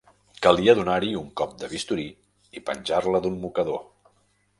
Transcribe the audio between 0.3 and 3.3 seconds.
Calia donar-hi un cop de bisturí i penjar-la